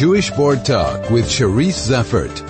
[0.00, 2.40] Jewish Board Talk with Charisse Zeffert.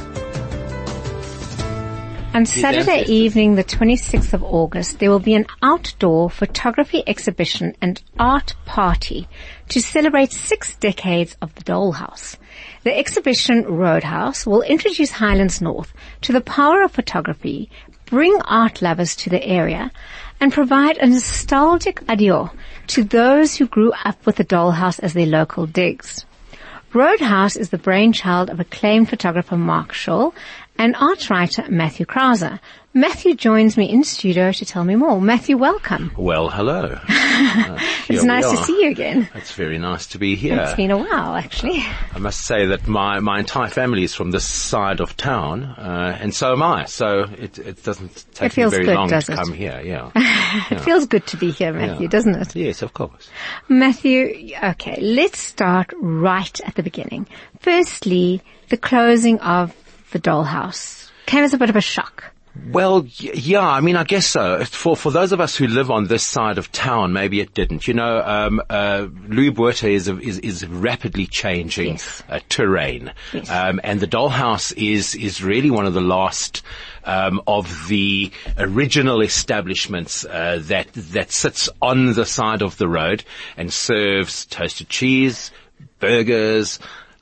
[2.32, 8.00] On Saturday evening, the 26th of August, there will be an outdoor photography exhibition and
[8.20, 9.26] art party
[9.68, 12.36] to celebrate six decades of the Dollhouse.
[12.84, 17.68] The exhibition Roadhouse will introduce Highlands North to the power of photography,
[18.06, 19.90] bring art lovers to the area,
[20.40, 22.48] and provide a nostalgic adieu
[22.86, 26.24] to those who grew up with the Dollhouse as their local digs.
[26.92, 30.34] Roadhouse is the brainchild of acclaimed photographer Mark Scholl
[30.80, 32.58] and art writer Matthew Krauser.
[32.94, 35.20] Matthew joins me in studio to tell me more.
[35.20, 36.10] Matthew, welcome.
[36.16, 36.98] Well, hello.
[37.40, 37.78] Uh,
[38.10, 39.26] it's nice to see you again.
[39.34, 40.60] It's very nice to be here.
[40.60, 41.82] It's been a while, actually.
[42.14, 46.18] I must say that my, my entire family is from this side of town, uh,
[46.20, 46.84] and so am I.
[46.84, 49.26] So it, it doesn't take it me very good, long to it?
[49.26, 49.80] come here.
[49.82, 50.10] Yeah.
[50.16, 50.22] it
[50.70, 50.78] Yeah.
[50.80, 52.08] feels good to be here, Matthew, Yeah.
[52.10, 52.54] doesn't it?
[52.56, 53.30] Yes, of course.
[53.68, 57.26] Matthew, okay, let's start right at the beginning.
[57.60, 59.74] Firstly, the closing of
[60.10, 62.24] the dollhouse came as a bit of a shock.
[62.72, 64.64] Well, yeah, I mean, I guess so.
[64.64, 67.86] For for those of us who live on this side of town, maybe it didn't.
[67.86, 72.24] You know, um, uh, Louis Botha is a, is, is rapidly changing Yes.
[72.28, 73.48] uh, terrain, Yes.
[73.48, 76.62] um, and the Dollhouse is is really one of the last.
[77.02, 83.24] Um, of the original establishments uh, that that sits on the side of the road
[83.56, 85.50] and serves toasted cheese,
[85.98, 86.78] burgers,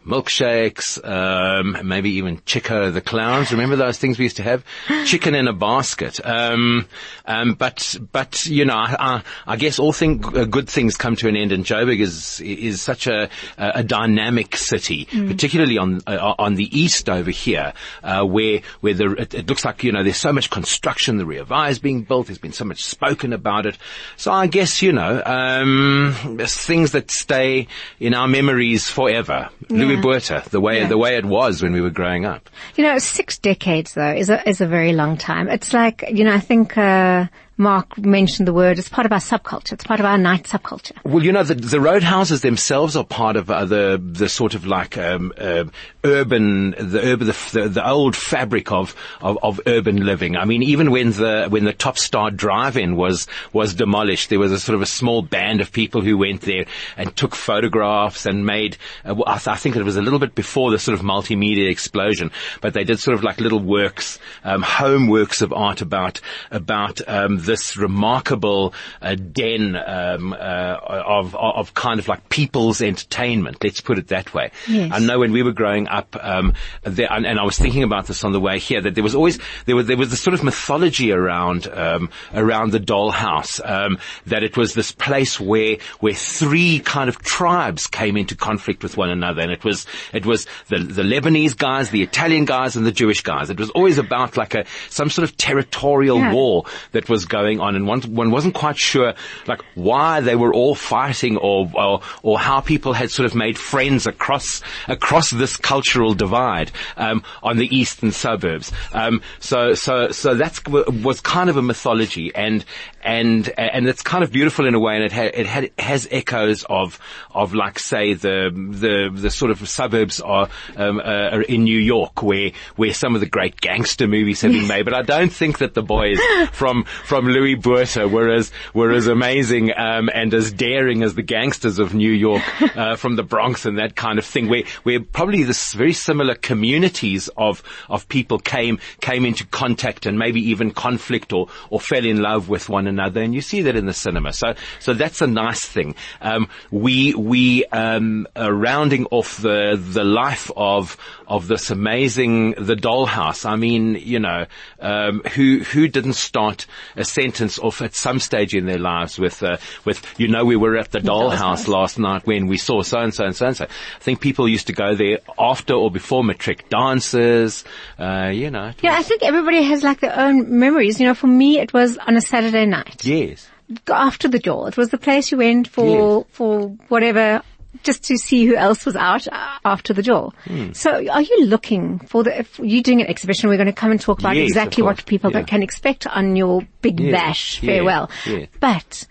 [0.09, 3.53] milkshakes, um, maybe even Chico the clowns.
[3.53, 4.65] Remember those things we used to have?
[5.05, 6.19] Chicken in a basket.
[6.25, 6.87] Um,
[7.27, 11.17] um, but but you know, I, I, I guess all thing, uh, good things come
[11.17, 13.29] to an end, and Joburg is is such a
[13.59, 17.73] a dynamic city, particularly on uh, on the east over here,
[18.03, 21.27] uh, where where the it, it looks like you know there's so much construction, the
[21.27, 22.27] Rea Vaya is being built.
[22.29, 23.77] There's been so much spoken about it.
[24.17, 27.69] So I guess you know um, there's things that stay
[28.01, 29.51] in our memories forever.
[29.69, 30.89] Louis Botha, the way Yeah.
[30.89, 32.49] the way it was when we were growing up.
[32.77, 35.49] You know, six decades though is a, is a very long time.
[35.49, 37.27] It's like, you know, I think, uh,
[37.59, 39.73] Mark mentioned the word, it's part of our subculture.
[39.73, 40.93] It's part of our night subculture.
[41.05, 44.65] Well, you know, the, the roadhouses themselves are part of uh, the the sort of
[44.65, 45.65] like um, uh,
[46.05, 50.37] urban, the urban, the, the, old fabric of, of of urban living.
[50.37, 54.53] I mean, even when the when the Top Star Drive-In was was demolished, there was
[54.53, 58.47] a sort of a small band of people who went there and took photographs and
[58.47, 58.77] made.
[59.05, 61.69] Uh, I, th- I think it was a little bit before the sort of multimedia
[61.69, 62.31] explosion,
[62.61, 66.21] but they did sort of like little works, um, home works of art about
[66.53, 68.73] about um, this remarkable
[69.03, 70.77] uh, den um, uh,
[71.19, 73.57] of of kind of like people's entertainment.
[73.65, 74.53] Let's put it that way.
[74.69, 74.93] Yes.
[74.95, 78.07] I know when we were growing up, um, there, and, and I was thinking about
[78.07, 80.35] this on the way here, that there was always there was there was this sort
[80.35, 86.15] of mythology around um, around the dollhouse um, that it was this place where where
[86.15, 90.47] three kind of tribes came into conflict with one another, and it was it was
[90.69, 93.49] the the Lebanese guys, the Italian guys, and the Jewish guys.
[93.51, 96.33] It was always about like a some sort of territorial Yeah.
[96.35, 99.15] war that was going on, and one one wasn't quite sure
[99.47, 103.59] like why they were all fighting or or, or how people had sort of made
[103.59, 108.73] friends across across this cultural divide um, on the eastern suburbs.
[108.93, 112.65] Um, so so so that's was kind of a mythology, and
[113.03, 116.09] and and it's kind of beautiful in a way, and it had it had has
[116.11, 116.99] echoes of
[117.31, 121.79] of like say the the the sort of suburbs are um, uh, are in New
[121.79, 124.85] York where where some of the great gangster movies have been made.
[124.85, 126.19] But I don't think that the boys
[126.53, 131.23] from from Louis Botha were as were as amazing um, and as daring as the
[131.23, 132.43] gangsters of New York
[132.77, 134.49] uh, from the Bronx and that kind of thing.
[134.49, 140.19] Where where probably this very similar communities of of people came came into contact and
[140.19, 143.23] maybe even conflict or or fell in love with one another.
[143.23, 144.33] And you see that in the cinema.
[144.33, 145.95] So so that's a nice thing.
[146.21, 150.97] Um, we we um, are rounding off the the life of
[151.27, 153.45] of this amazing the dollhouse.
[153.49, 154.47] I mean, you know,
[154.81, 159.43] um, who who didn't start a sentence off at some stage in their lives with
[159.43, 162.99] uh, with you know we were at the dollhouse last night when we saw so
[163.01, 163.65] and so and so and so.
[163.65, 167.65] I think people used to go there after or before matric dances.
[167.99, 168.73] Uh, you know.
[168.83, 171.01] Yeah, I think everybody has like their own memories.
[171.01, 173.05] You know, for me, it was on a Saturday night.
[173.05, 173.49] Yes.
[173.91, 174.69] after the door.
[174.69, 176.27] It was the place you went for, Yes.
[176.33, 177.43] for whatever,
[177.83, 180.33] just to see who else was out uh, after the door.
[180.45, 180.73] Hmm.
[180.73, 183.91] So are you looking for the, if you're doing an exhibition, we're going to come
[183.91, 185.43] and talk about Yes, exactly what people Yeah.
[185.43, 188.11] can expect on your big bash farewell.
[188.27, 188.47] Yeah.
[188.61, 189.07] But,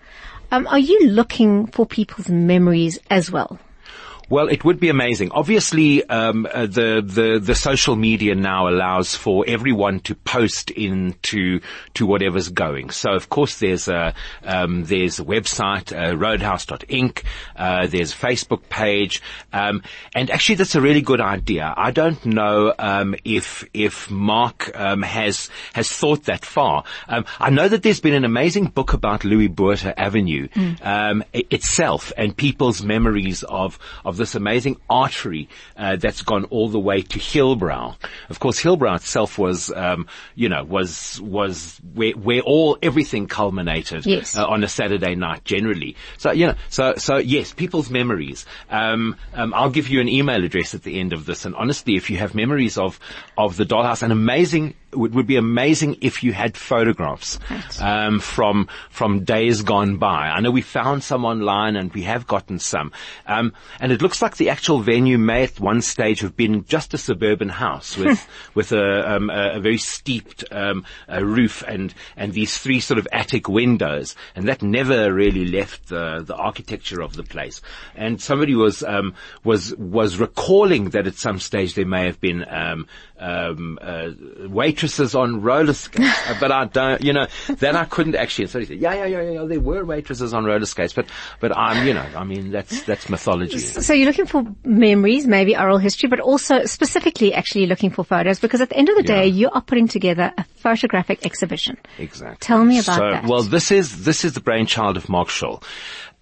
[0.50, 3.58] um, are you looking for people's memories as well?
[4.30, 5.30] Well, it would be amazing.
[5.32, 11.60] Obviously, um, uh, the the the social media now allows for everyone to post into
[11.94, 12.90] to whatever's going.
[12.90, 14.12] So, of course, there's a
[14.44, 17.22] um, there's a website, uh, Roadhouse.inc.
[17.56, 19.22] Uh, there's a Facebook page,
[19.54, 19.82] um,
[20.14, 21.72] and actually, that's a really good idea.
[21.74, 26.84] I don't know um, if if Mark um, has has thought that far.
[27.08, 30.48] Um, I know that there's been an amazing book about Louis Botha Avenue
[30.82, 36.68] um, i- itself and people's memories of of this amazing artery uh, that's gone all
[36.68, 37.96] the way to Hillbrow.
[38.28, 44.04] Of course, Hillbrow itself was, um, you know, was was where where all everything culminated
[44.04, 44.36] Yes.
[44.36, 45.96] uh, on a Saturday night generally.
[46.18, 48.44] So you know, so so yes, people's memories.
[48.70, 51.96] Um, um, I'll give you an email address at the end of this, and honestly,
[51.96, 53.00] if you have memories of
[53.38, 54.74] of the dollhouse, and amazing.
[54.90, 57.82] It would, would be amazing if you had photographs Right.
[57.82, 60.30] um, from from days gone by.
[60.30, 62.92] I know we found some online, and we have gotten some.
[63.26, 66.94] Um, and it looks like the actual venue may at one stage have been just
[66.94, 71.94] a suburban house with with a, um, a, a very steeped um, uh roof and
[72.16, 77.00] and these three sort of attic windows, and that never really left the the architecture
[77.02, 77.60] of the place.
[77.94, 79.14] And somebody was um,
[79.44, 82.86] was was recalling that at some stage there may have been um,
[83.18, 84.10] um, uh,
[84.48, 88.44] waitresses on roller skates, Uh, but I don't, you know, that I couldn't actually.
[88.44, 91.06] And so he said, yeah, yeah, yeah, yeah, there were waitresses on roller skates, but
[91.40, 93.58] but I'm, you know, I mean, that's that's mythology.
[93.58, 98.40] So you're looking for memories, maybe oral history, but also specifically actually looking for photos
[98.40, 99.34] because at the end of the day, Yeah.
[99.34, 101.76] you are putting together a photographic exhibition.
[101.98, 102.38] Exactly.
[102.40, 103.24] Tell me about so, that.
[103.24, 105.62] Well, this is this is the brainchild of Mark Scholl.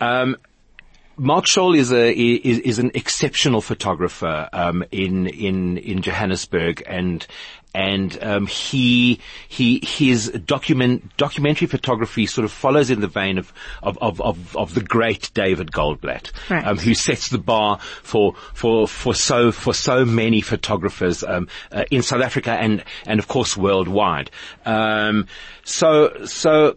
[0.00, 0.36] Um,
[1.18, 7.26] Mark Scholl is a is, is an exceptional photographer um, in in in Johannesburg and.
[7.74, 13.52] And um, he he his document documentary photography sort of follows in the vein of
[13.82, 16.66] of of, of, of the great David Goldblatt, Right.
[16.66, 21.84] um, who sets the bar for for for so for so many photographers um, uh,
[21.90, 24.30] in South Africa and and of course worldwide.
[24.64, 25.26] Um,
[25.62, 26.76] so so.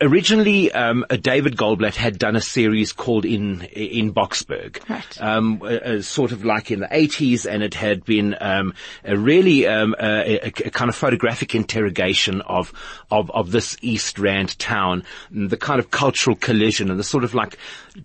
[0.00, 5.22] Originally, um, David Goldblatt had done a series called in in Boksburg, Right.
[5.22, 8.74] um, uh, uh, sort of like in the 80s, and it had been um,
[9.04, 12.72] a really um, a, a, a kind of photographic interrogation of
[13.10, 17.24] of of this East Rand town, and the kind of cultural collision and the sort
[17.24, 17.56] of like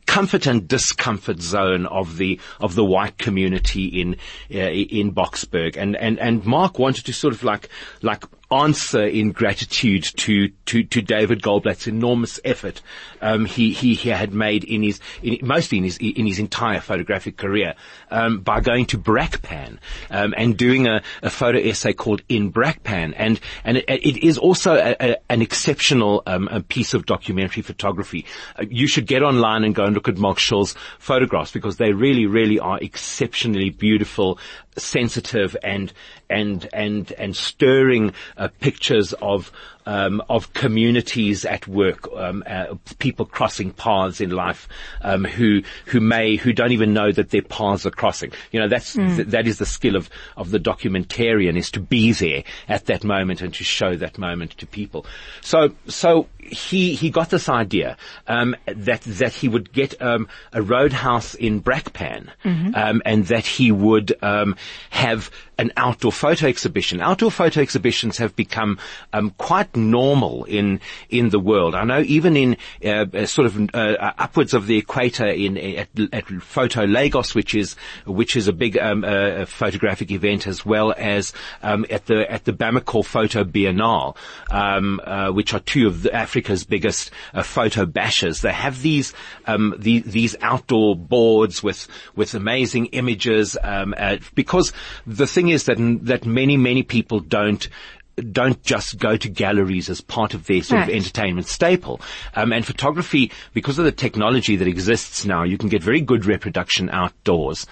[0.06, 4.16] comfort and discomfort zone of the of the white community in
[4.54, 7.69] uh, in Boksburg, and and and Mark wanted to sort of like
[8.02, 12.82] like answer in gratitude to, to, to David Goldblatt's enormous effort
[13.22, 16.80] um, he, he he had made in his in, mostly in his in his entire
[16.80, 17.76] photographic career
[18.12, 19.80] um, by going to Brakpan
[20.10, 24.38] um, and doing a, a photo essay called In Brakpan and and it, it is
[24.38, 28.26] also a, a, an exceptional um, piece of documentary photography.
[28.58, 31.92] Uh, you should get online and go and look at Mark Scholl's photographs because they
[31.92, 34.40] really really are exceptionally beautiful,
[34.78, 35.92] sensitive and
[36.30, 39.52] and and and stirring uh, pictures of
[39.88, 44.68] um, of communities at work, um, uh, people crossing paths in life,
[45.02, 48.34] um, who who may who don't even know that their paths are crossing.
[48.52, 52.12] You know, that's th- that is the skill of of the documentarian is to be
[52.12, 55.06] there at that moment and to show that moment to people.
[55.42, 57.96] So so he he got this idea
[58.28, 62.28] um, that that he would get um, a roadhouse in Brakpan,
[62.76, 64.58] um, and that he would um,
[64.90, 67.02] have an outdoor photo exhibition.
[67.02, 68.78] Outdoor photo exhibitions have become
[69.14, 70.80] um, quite normal in
[71.10, 71.75] in the world.
[71.75, 75.90] I know even in uh, uh, sort of uh, upwards of the equator in at,
[76.14, 77.75] at Photo Lagos, which is
[78.06, 81.33] which is a big um, uh, photographic event, as well as
[81.64, 84.16] um, at the at the Bamako Photo Biennale,
[84.52, 88.42] um, uh, which are two of Africa's biggest uh, photo bashers.
[88.42, 89.14] They have these
[89.45, 94.18] um, the, these outdoor boards with with amazing images um, uh,
[94.57, 94.73] because
[95.06, 97.69] the thing is that that many many people don't
[98.31, 102.02] don't just go to galleries as part of their sort of entertainment staple.
[102.33, 106.26] Um, and photography, because of the technology that exists now, you can get very good
[106.26, 107.68] reproduction outdoors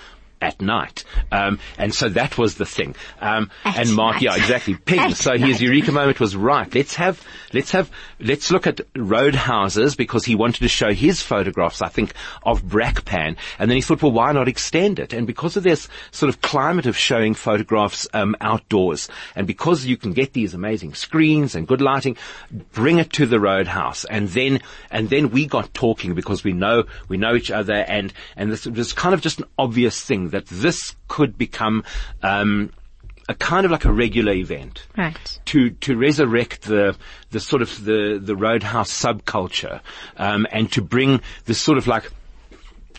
[0.46, 1.04] at night.
[1.32, 2.96] Um, and so that was the thing.
[3.20, 4.22] Um, and Mark, night.
[4.22, 4.76] yeah, exactly.
[4.86, 5.16] Ping.
[5.16, 5.62] So his night.
[5.62, 6.74] eureka moment was right.
[6.74, 7.22] Let's have,
[7.52, 12.14] let's have, let's look at roadhouses because he wanted to show his photographs, I think,
[12.44, 13.38] of Brakpan.
[13.58, 15.14] And then he thought, well, why not extend it?
[15.14, 19.98] And because of this sort of climate of showing photographs um, outdoors, and because you
[19.98, 22.18] can get these amazing screens and good lighting,
[22.72, 24.06] bring it to the roadhouse.
[24.06, 24.62] And then,
[24.92, 28.66] and then we got talking because we know, we know each other, and and this
[28.66, 31.84] was kind of just an obvious thing that this could become.
[32.22, 32.72] Um,
[33.28, 35.40] a kind of like a regular event Right.
[35.46, 36.96] to to resurrect the
[37.32, 39.82] the sort of the the roadhouse subculture
[40.18, 42.12] um, and to bring this sort of like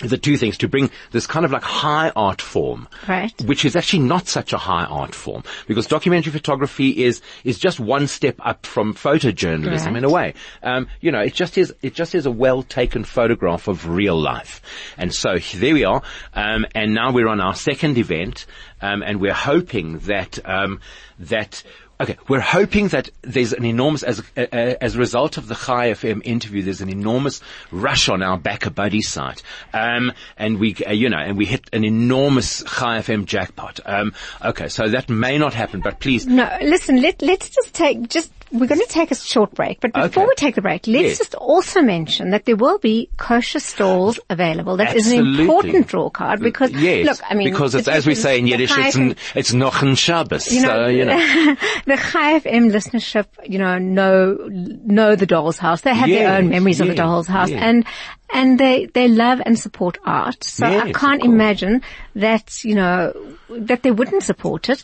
[0.00, 3.33] the two things to bring this kind of like high art form, Right.
[3.45, 7.81] which is actually not such a high art form because documentary photography is is just
[7.81, 9.97] one step up from photojournalism Right.
[9.97, 10.35] in a way.
[10.62, 14.21] Um, you know, it just is it just is a well taken photograph of real
[14.21, 14.61] life,
[14.99, 16.03] and so there we are.
[16.35, 18.47] Um, and now we're on our second event,
[18.83, 20.81] um, and we're hoping that um,
[21.19, 21.62] that.
[21.99, 26.21] Okay, we're hoping that there's an enormous, as, as a result of the Chai FM
[26.25, 29.43] interview, there's an enormous rush on our BackaBuddy site.
[29.73, 33.81] Um, and we, uh, you know, and we hit an enormous Chai FM jackpot.
[33.87, 34.12] Um,
[34.45, 38.31] okay, so that may not happen, but please, No, listen, let, let's just take, just,
[38.53, 40.26] we're going to take a short break, but before Okay.
[40.26, 41.19] we take the break, let's Yes.
[41.19, 44.76] just also mention that there will be kosher stalls available.
[44.76, 48.15] That is an important draw card because, yes, look, I mean, because it's, as we
[48.15, 50.53] say in Yiddish, it's, it's noch ein Shabbos.
[50.53, 51.17] you know, so, you know.
[51.87, 55.81] the Chai FM listenership, you know, know, know the Doll's House.
[55.81, 57.61] They have their own memories of the Doll's House yes.
[57.62, 57.85] and,
[58.33, 60.45] and they, they love and support art.
[60.45, 61.83] So Yes, I can't imagine
[62.15, 63.12] that, you know,
[63.50, 64.83] that they wouldn't support it.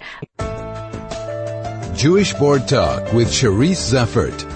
[1.94, 4.50] Jewish Board Talk with Charisse Zeffert.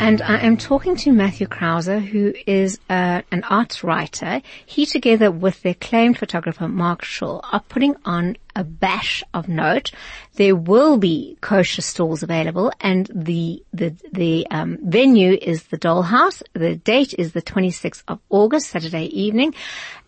[0.00, 4.42] And I am talking to Matthew Krauser, who is uh, an arts writer.
[4.66, 9.92] He, together with the acclaimed photographer Mark Schull, are putting on a bash of note.
[10.34, 16.42] There will be kosher stalls available, and the the the um, venue is the Dollhouse.
[16.54, 19.54] The date is the 26th of August, Saturday evening,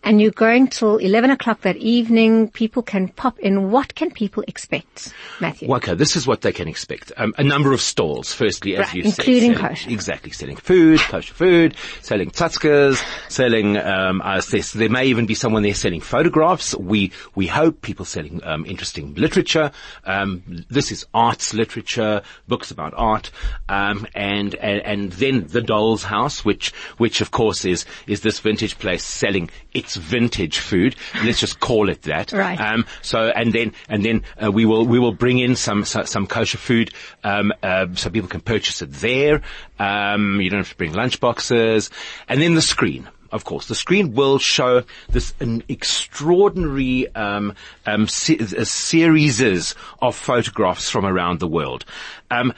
[0.03, 2.49] and you're going till 11 o'clock that evening.
[2.49, 3.71] People can pop in.
[3.71, 5.71] What can people expect, Matthew?
[5.75, 7.11] Okay, this is what they can expect.
[7.17, 9.57] Um, a number of stalls, firstly, as Right, you including said.
[9.59, 9.89] selling- kosher.
[9.89, 14.41] Exactly, selling food, kosher food, selling tzatzkas, selling, um, uh,
[14.75, 16.75] there may even be someone there selling photographs.
[16.75, 19.71] We, we hope people selling, um, interesting literature.
[20.05, 23.31] Um, this is arts literature, books about art,
[23.67, 28.39] um, and, and, and then the doll's house, which, which of course is, is this
[28.39, 30.95] vintage place selling its vintage food.
[31.23, 32.33] Let's just call it that.
[32.39, 32.59] Right.
[32.59, 36.05] Um, so and then and then uh, we will we will bring in some some,
[36.05, 36.91] some kosher food
[37.25, 39.41] um, uh, so people can purchase it there.
[39.77, 41.89] Um, you don't have to bring lunch boxes,
[42.29, 43.09] and then the screen.
[43.31, 47.53] Of course, the screen will show this an extraordinary um,
[47.85, 51.85] um, se- series of photographs from around the world.
[52.31, 52.53] Um,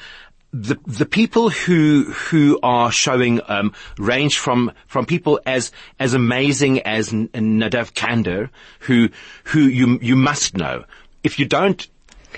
[0.54, 6.82] the the people who who are showing um, range from from people as as amazing
[6.82, 8.50] as N- Nadav Kander,
[8.80, 9.10] who
[9.46, 10.84] who you you must know.
[11.24, 11.88] If you don't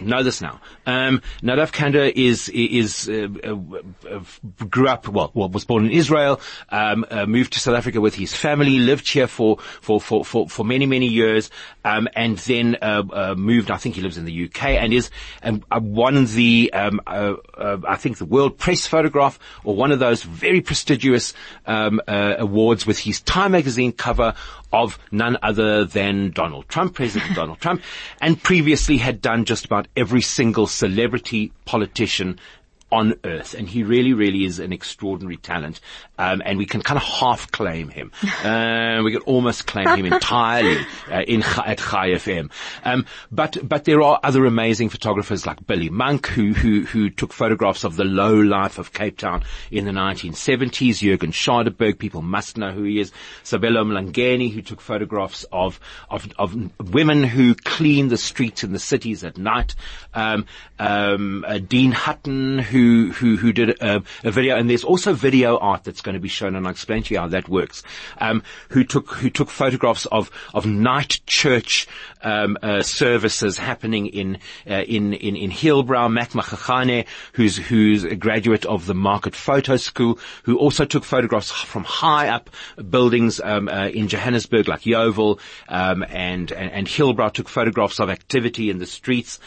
[0.01, 4.23] know this now, um, Nadav Kander is is uh, uh, uh,
[4.69, 8.15] grew up well, well was born in Israel, um, uh, moved to South Africa with
[8.15, 11.49] his family, lived here for for for for, for many many years,
[11.85, 13.71] um, and then uh, moved.
[13.71, 15.09] I think he lives in the UK and is
[15.43, 20.61] um, won the um, I think the World Press Photograph or one of those very
[20.61, 21.33] prestigious
[21.65, 24.33] um, awards with his Time magazine cover
[24.73, 27.81] of none other than Donald Trump, President Donald Trump,
[28.19, 32.39] and previously had done just about every single celebrity politician
[32.93, 33.55] on earth.
[33.55, 35.81] And he really, really is an extraordinary talent.
[36.19, 38.11] Um, and we can kind of half claim him.
[38.43, 40.77] Uh, we can almost claim him entirely
[41.11, 42.51] uh, in at Chai FM.
[42.83, 47.31] Um, but but there are other amazing photographers like Billy Monk who who who took
[47.31, 50.99] photographs of the low life of Cape Town in the 1970s.
[50.99, 53.11] Jürgen Schadeberg, people must know who he is.
[53.43, 56.53] Sabelo Mlangeni, who took photographs of of of
[56.91, 59.75] women who clean the streets in the cities at night.
[60.13, 60.45] Um,
[60.79, 65.57] um, uh, Dean Hutton, who who who did a, a video, and there's also video
[65.57, 67.83] art that's going to be shown, and I'll explain to you how that works.
[68.19, 71.87] Um, who took who took photographs of of night church
[72.21, 74.37] um, uh, services happening in
[74.69, 76.11] uh, in in in Hillbrow.
[76.11, 81.51] Mack Magagane, who's who's a graduate of the Market Photo School, who also took photographs
[81.51, 82.49] from high up
[82.89, 88.09] buildings um, uh, in Johannesburg, like Yeoville um, and, and and Hillbrow, took photographs of
[88.09, 89.39] activity in the streets.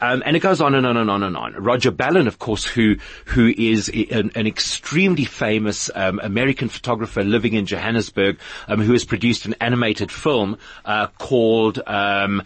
[0.00, 1.54] Um, and it goes on and on and on and on.
[1.54, 7.54] Roger Ballen, of course, who who is an, an extremely famous um, American photographer living
[7.54, 8.38] in Johannesburg,
[8.68, 12.42] um, who has produced an animated film uh, called um,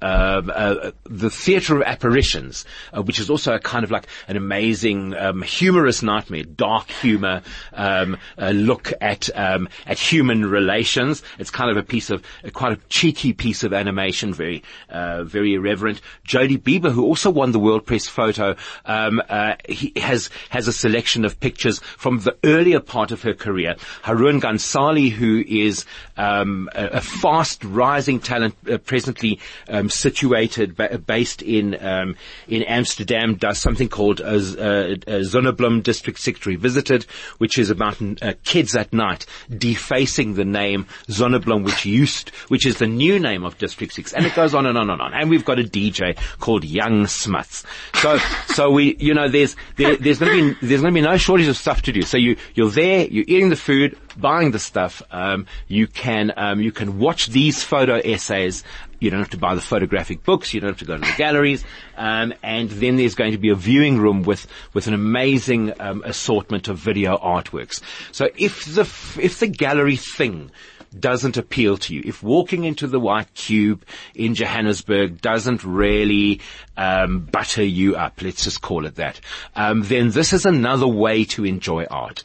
[0.00, 4.36] uh, uh, the Theatre of Apparitions, uh, which is also a kind of like an
[4.36, 7.42] amazing um, humorous nightmare, dark humor
[7.74, 11.22] um, uh, look at um, at human relations.
[11.38, 15.54] It's kind of a piece of quite a cheeky piece of animation, very uh, very
[15.54, 16.00] irreverent.
[16.24, 18.56] Jodi Bieber, who also won the World Press Photo,
[18.86, 23.34] um, uh, he has has a selection of pictures from the earlier part of her
[23.34, 23.76] career.
[24.02, 25.84] Haroon Gunn-Salie, who is
[26.16, 32.16] um, a, a fast rising talent, uh, presently um, situated, ba- based in um,
[32.48, 37.04] in Amsterdam, does something called a, a, a Zonnebloem District Six Revisited,
[37.38, 42.78] which is about uh, kids at night defacing the name Zonnebloem, which used, which is
[42.78, 45.14] the new name of District Six, and it goes on and on and on.
[45.14, 45.93] And we've got a DJ
[46.40, 47.64] called Young Smiths.
[47.94, 51.06] So, so we, you know, there's there, there's going to be there's going to be
[51.06, 52.02] no shortage of stuff to do.
[52.02, 55.02] So you you're there, you're eating the food, buying the stuff.
[55.10, 58.64] Um, you can um, you can watch these photo essays.
[59.00, 60.54] You don't have to buy the photographic books.
[60.54, 61.62] You don't have to go to the galleries.
[61.96, 66.02] Um, and then there's going to be a viewing room with with an amazing um,
[66.04, 67.80] assortment of video artworks.
[68.12, 68.82] So if the
[69.20, 70.50] if the gallery thing
[70.98, 73.84] doesn't appeal to you, if walking into the White Cube
[74.14, 76.40] in Johannesburg doesn't really
[76.76, 79.20] um, butter you up, let's just call it that,
[79.56, 82.22] um, then this is another way to enjoy art.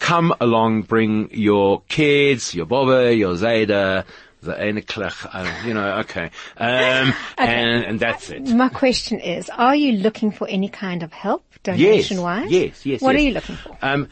[0.00, 4.04] Come along, bring your kids, your Bobber, your Zayda,
[4.42, 6.30] the Eineklich, uh, you know, okay.
[6.56, 8.46] Um, and, and that's it.
[8.46, 12.50] My question is, are you looking for any kind of help, donation wise?
[12.50, 13.20] Yes, yes, What yes.
[13.20, 13.76] are you looking for?
[13.82, 14.08] Um,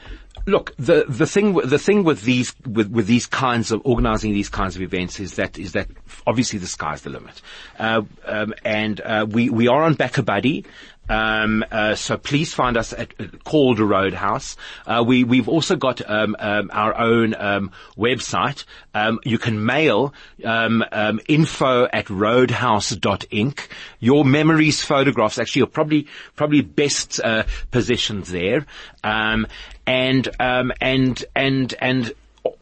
[0.47, 4.49] look, the the thing the thing with these with, with these kinds of organising these
[4.49, 5.89] kinds of events is that is that
[6.27, 7.43] obviously the sky's the limit,
[7.79, 10.65] uh, um, and uh, we we are on BackaBuddy.
[11.09, 13.13] Um, uh, so please find us at,
[13.45, 14.57] Calder Roadhouse.
[14.87, 18.65] Uh, we we've also got um, um, our own um, website.
[18.95, 20.13] Um, you can mail
[20.45, 20.85] um,
[21.29, 23.61] info at roadhouse.inc.
[24.01, 28.67] Your memories, photographs, actually, are probably probably best uh, positioned there.
[29.05, 29.47] Um,
[29.87, 32.13] and um, and and and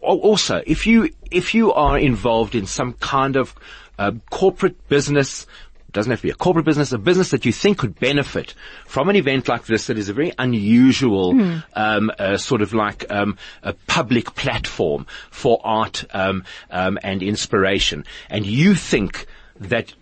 [0.01, 3.55] also, if you if you are involved in some kind of
[3.99, 5.47] uh, corporate business
[5.95, 8.55] doesn't have to be a corporate business, a business that you think could benefit
[8.87, 11.31] from an event like this that is a very unusual,
[11.75, 18.05] um, uh, sort of like um, a public platform for art um, um, and inspiration,
[18.29, 19.27] and you think
[19.61, 19.95] that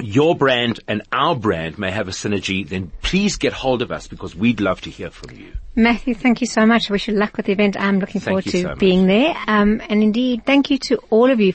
[0.00, 4.06] your brand and our brand may have a synergy, then please get hold of us
[4.06, 5.52] because we'd love to hear from you.
[5.74, 6.90] Matthew, thank you so much.
[6.90, 7.76] I wish you luck with the event.
[7.78, 9.34] I'm looking Thank forward to so being there.
[9.46, 11.54] Um, and indeed, thank you to all of you